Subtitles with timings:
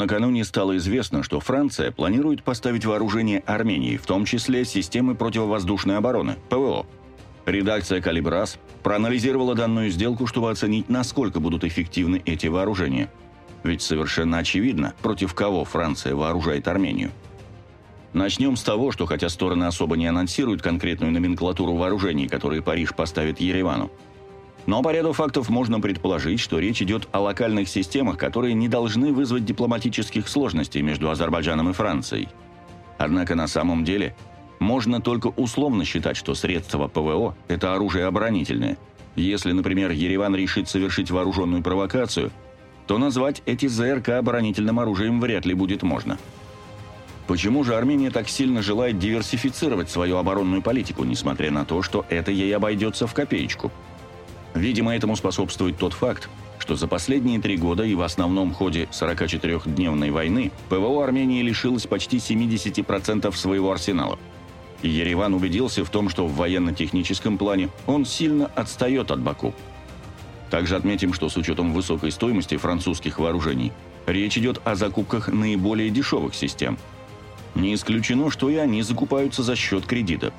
[0.00, 6.36] Накануне стало известно, что Франция планирует поставить вооружение Армении, в том числе системы противовоздушной обороны,
[6.48, 6.86] ПВО.
[7.44, 13.12] Редакция «Калибрас» проанализировала данную сделку, чтобы оценить, насколько будут эффективны эти вооружения.
[13.62, 17.10] Ведь совершенно очевидно, против кого Франция вооружает Армению.
[18.14, 23.38] Начнем с того, что хотя стороны особо не анонсируют конкретную номенклатуру вооружений, которые Париж поставит
[23.38, 23.90] Еревану,
[24.66, 29.12] но по ряду фактов можно предположить, что речь идет о локальных системах, которые не должны
[29.12, 32.28] вызвать дипломатических сложностей между Азербайджаном и Францией.
[32.98, 34.14] Однако на самом деле
[34.58, 38.76] можно только условно считать, что средства ПВО– это оружие оборонительное.
[39.16, 42.30] Если, например, Ереван решит совершить вооруженную провокацию,
[42.86, 46.18] то назвать эти ЗРК оборонительным оружием вряд ли будет можно.
[47.26, 52.30] Почему же Армения так сильно желает диверсифицировать свою оборонную политику, несмотря на то, что это
[52.32, 53.72] ей обойдется в копеечку–
[54.54, 60.10] Видимо, этому способствует тот факт, что за последние три года и в основном ходе 44-дневной
[60.10, 64.18] войны ПВО Армении лишилось почти 70% своего арсенала.
[64.82, 69.54] Ереван убедился в том, что в военно-техническом плане он сильно отстает от Баку.
[70.50, 73.72] Также отметим, что с учетом высокой стоимости французских вооружений,
[74.06, 76.76] речь идет о закупках наиболее дешевых систем.
[77.54, 80.32] Не исключено, что и они закупаются за счет кредита.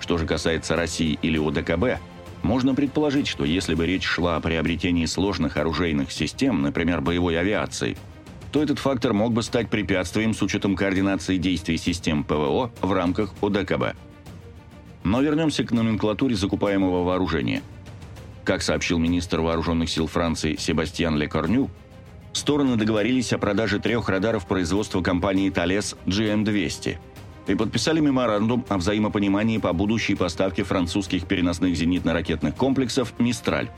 [0.00, 2.00] Что же касается России или ОДКБ–
[2.42, 7.96] можно предположить, что если бы речь шла о приобретении сложных оружейных систем, например, боевой авиации,
[8.52, 13.34] то этот фактор мог бы стать препятствием с учетом координации действий систем ПВО в рамках
[13.42, 13.96] ОДКБ.
[15.04, 17.62] Но вернемся к номенклатуре закупаемого вооружения.
[18.44, 21.68] Как сообщил министр вооруженных сил Франции Себастьян Лекорню,
[22.32, 26.96] стороны договорились о продаже трех радаров производства компании Thales GM200–
[27.48, 33.70] и подписали меморандум о взаимопонимании по будущей поставке французских переносных зенитно-ракетных комплексов «Мистраль».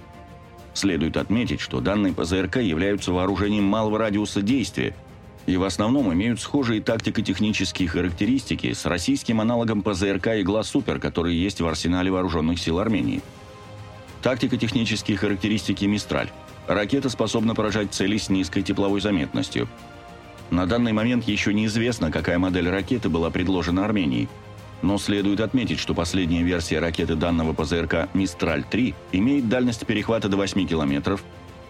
[0.75, 4.95] Следует отметить, что данные ПЗРК являются вооружением малого радиуса действия
[5.47, 11.61] и в основном имеют схожие тактико-технические характеристики с российским аналогом ПЗРК «Игла Супер», который есть
[11.61, 13.23] в арсенале вооруженных сил Армении.
[14.23, 16.29] Тактико-технические характеристики «Мистраль».
[16.67, 19.69] Ракета способна поражать цели с низкой тепловой заметностью–
[20.51, 24.29] на данный момент еще неизвестно, какая модель ракеты была предложена Армении.
[24.83, 30.67] Но следует отметить, что последняя версия ракеты данного ПЗРК «Мистраль-3» имеет дальность перехвата до 8
[30.67, 31.19] км,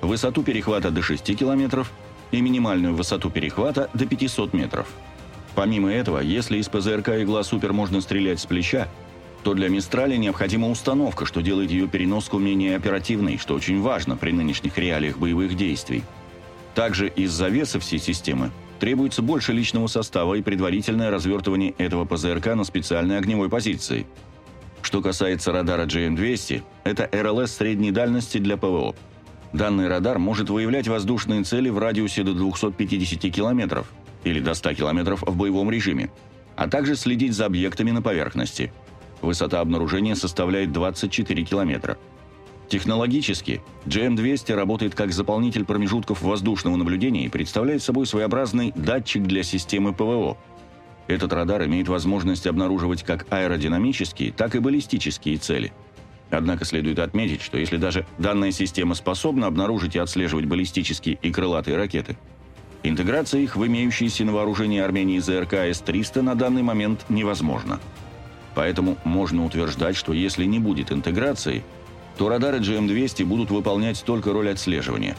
[0.00, 1.84] высоту перехвата до 6 км
[2.30, 4.88] и минимальную высоту перехвата до 500 метров.
[5.54, 8.88] Помимо этого, если из ПЗРК «Игла Супер» можно стрелять с плеча,
[9.42, 14.30] то для «Мистрали» необходима установка, что делает ее переноску менее оперативной, что очень важно при
[14.30, 16.04] нынешних реалиях боевых действий.
[16.74, 22.64] Также из-за веса всей системы требуется больше личного состава и предварительное развертывание этого ПЗРК на
[22.64, 24.06] специальной огневой позиции.
[24.82, 28.96] Что касается радара GM200, это РЛС средней дальности для ПВО.
[29.52, 33.84] Данный радар может выявлять воздушные цели в радиусе до 250 км
[34.24, 36.10] или до 100 км в боевом режиме,
[36.56, 38.72] а также следить за объектами на поверхности.
[39.20, 41.98] Высота обнаружения составляет 24 километра.
[42.70, 49.92] Технологически GM200 работает как заполнитель промежутков воздушного наблюдения и представляет собой своеобразный датчик для системы
[49.92, 50.38] ПВО.
[51.08, 55.72] Этот радар имеет возможность обнаруживать как аэродинамические, так и баллистические цели.
[56.30, 61.76] Однако следует отметить, что если даже данная система способна обнаружить и отслеживать баллистические и крылатые
[61.76, 62.16] ракеты,
[62.84, 67.80] интеграция их в имеющиеся на вооружении Армении ЗРК С-300 на данный момент невозможна.
[68.54, 71.64] Поэтому можно утверждать, что если не будет интеграции–
[72.20, 75.16] то радары GM200 будут выполнять только роль отслеживания.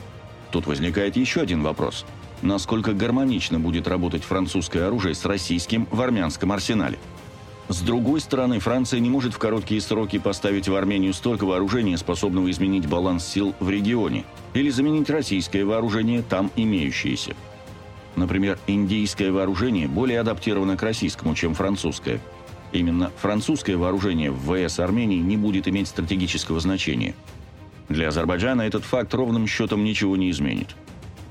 [0.51, 2.05] Тут возникает еще один вопрос.
[2.43, 6.99] Насколько гармонично будет работать французское оружие с российским в армянском арсенале?
[7.69, 12.51] С другой стороны, Франция не может в короткие сроки поставить в Армению столько вооружения, способного
[12.51, 14.23] изменить баланс сил в регионе,
[14.53, 17.35] или заменить российское вооружение, там имеющееся.
[18.15, 22.21] Например, индийское вооружение более адаптировано к российскому, чем французское–
[22.71, 27.15] Именно французское вооружение в ВС Армении не будет иметь стратегического значения.
[27.89, 30.75] Для Азербайджана этот факт ровным счетом ничего не изменит.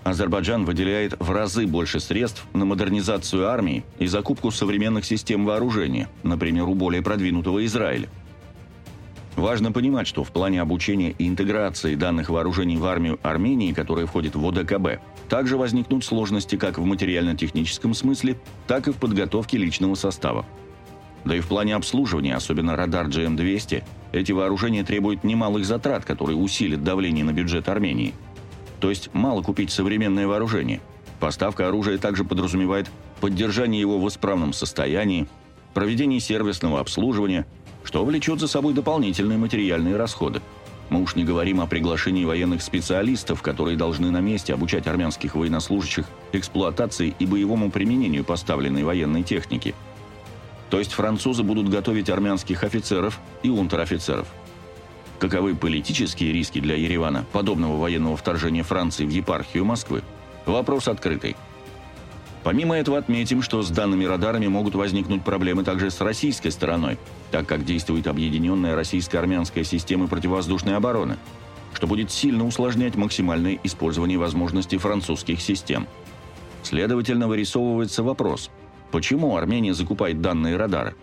[0.05, 6.65] Азербайджан выделяет в разы больше средств на модернизацию армии и закупку современных систем вооружения, например,
[6.65, 8.09] у более продвинутого Израиля.
[9.37, 14.35] Важно понимать, что в плане обучения и интеграции данных вооружений в армию Армении, которая входит
[14.35, 20.45] в ОДКБ, также возникнут сложности как в материально-техническом смысле, так и в подготовке личного состава.
[21.25, 26.83] Да и в плане обслуживания, особенно радар GM200, эти вооружения требуют немалых затрат, которые усилят
[26.83, 28.15] давление на бюджет Армении.
[28.81, 30.81] То есть мало купить современное вооружение.
[31.21, 32.91] Поставка оружия также подразумевает
[33.21, 35.29] поддержание его в исправном состоянии,
[35.75, 37.47] проведение сервисного обслуживания,
[37.85, 40.41] что влечет за собой дополнительные материальные расходы.
[40.89, 46.07] Мы уж не говорим о приглашении военных специалистов, которые должны на месте обучать армянских военнослужащих
[46.33, 49.75] эксплуатации и боевому применению поставленной военной техники.
[50.71, 54.29] То есть французы будут готовить армянских офицеров и унтер-офицеров.
[55.19, 60.03] Каковы политические риски для Еревана подобного военного вторжения Франции в епархию Москвы?
[60.47, 61.37] Вопрос открытый.
[62.43, 66.97] Помимо этого отметим, что с данными радарами могут возникнуть проблемы также с российской стороной,
[67.31, 71.19] так как действует объединенная российско-армянская система противовоздушной обороны,
[71.75, 75.87] что будет сильно усложнять максимальное использование возможностей французских систем.
[76.63, 78.51] Следовательно, вырисовывается вопрос,
[78.91, 80.95] почему Армения закупает данные радары?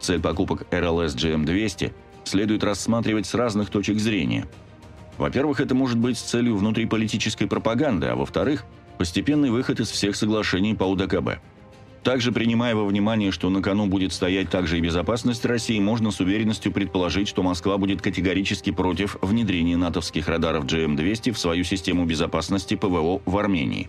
[0.00, 1.92] Цель покупок РЛС GM200
[2.24, 4.46] следует рассматривать с разных точек зрения.
[5.18, 8.64] Во-первых, это может быть с целью внутриполитической пропаганды, а во-вторых–
[8.98, 11.40] Постепенный выход из всех соглашений по УДКБ.
[12.04, 16.20] Также, принимая во внимание, что на кону будет стоять также и безопасность России, можно с
[16.20, 22.74] уверенностью предположить, что Москва будет категорически против внедрения натовских радаров GM-200 в свою систему безопасности
[22.76, 23.88] ПВО в Армении.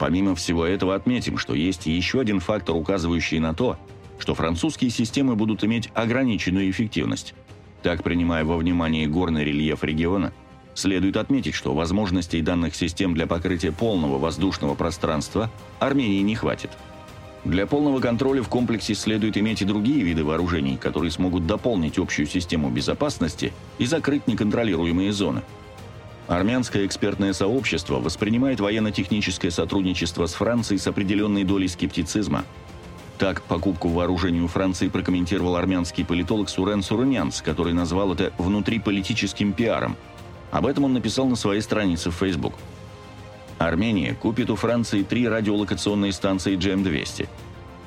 [0.00, 3.76] Помимо всего этого отметим, что есть еще один фактор, указывающий на то,
[4.18, 7.34] что французские системы будут иметь ограниченную эффективность.
[7.82, 10.32] Так, принимая во внимание горный рельеф региона–
[10.72, 16.70] Следует отметить, что возможностей данных систем для покрытия полного воздушного пространства Армении не хватит.
[17.44, 22.26] Для полного контроля в комплексе следует иметь и другие виды вооружений, которые смогут дополнить общую
[22.26, 25.42] систему безопасности и закрыть неконтролируемые зоны.
[26.30, 32.44] Армянское экспертное сообщество воспринимает военно-техническое сотрудничество с Францией с определенной долей скептицизма.
[33.18, 39.96] Так, покупку вооружений у Франции прокомментировал армянский политолог Сурен Сурунянц, который назвал это «внутриполитическим пиаром»,
[40.52, 42.54] об этом он написал на своей странице в Facebook.
[43.58, 47.28] Армения купит у Франции три радиолокационные станции GM-200.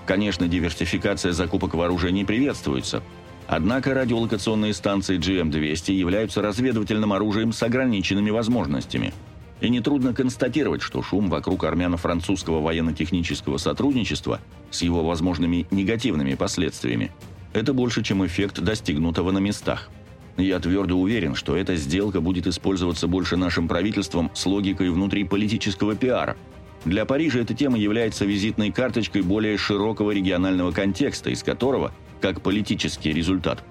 [0.06, 3.04] Конечно, диверсификация закупок вооружений приветствуется.
[3.48, 9.14] Однако радиолокационные станции GM-200 являются разведывательным оружием с ограниченными возможностями.
[9.62, 14.40] И нетрудно констатировать, что шум вокруг армяно-французского военно-технического сотрудничества
[14.72, 17.12] с его возможными негативными последствиями–
[17.54, 19.90] это больше, чем эффект достигнутого на местах.
[20.38, 26.36] Я твердо уверен, что эта сделка будет использоваться больше нашим правительством с логикой внутриполитического пиара.
[26.86, 33.14] Для Парижа эта тема является визитной карточкой более широкого регионального контекста, из которого, как политический
[33.14, 33.64] результат,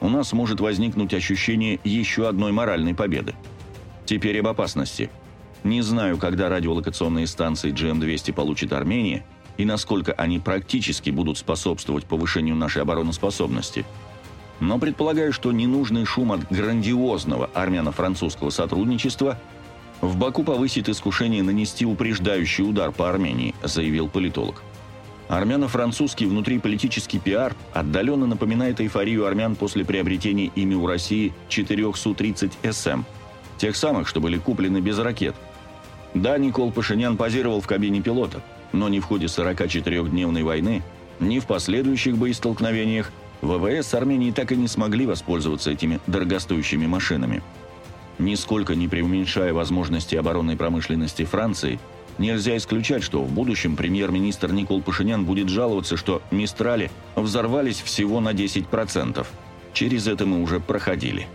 [0.00, 3.34] у нас может возникнуть ощущение еще одной моральной победы.
[4.04, 5.10] Теперь об опасности.
[5.64, 9.24] Не знаю, когда радиолокационные станции GM-200 получит Армения
[9.56, 13.84] и насколько они практически будут способствовать повышению нашей обороноспособности–
[14.60, 19.38] но предполагаю, что ненужный шум от грандиозного армяно-французского сотрудничества
[20.00, 24.62] в Баку повысит искушение нанести упреждающий удар по Армении, заявил политолог.
[25.28, 33.04] Армяно-французский внутриполитический пиар отдаленно напоминает эйфорию армян после приобретения ими у России 4 Су-30СМ,
[33.58, 35.34] тех самых, что были куплены без ракет.
[36.14, 38.40] Да, Никол Пашинян позировал в кабине пилота,
[38.72, 40.82] но ни в ходе 44-дневной войны,
[41.18, 43.10] ни в последующих боестолкновениях
[43.42, 47.42] ВВС Армении так и не смогли воспользоваться этими дорогостоящими машинами.
[48.18, 51.78] Нисколько не преуменьшая возможности оборонной промышленности Франции,
[52.18, 58.30] нельзя исключать, что в будущем премьер-министр Никол Пашинян будет жаловаться, что «Мистрали» взорвались всего на
[58.30, 59.26] 10%.
[59.74, 61.26] Через это мы уже проходили.